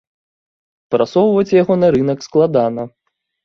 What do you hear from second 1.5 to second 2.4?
яго на рынак